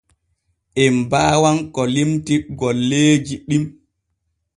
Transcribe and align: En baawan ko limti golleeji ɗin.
En 0.83 0.95
baawan 1.11 1.57
ko 1.73 1.81
limti 1.93 2.35
golleeji 2.59 3.35
ɗin. 3.47 3.63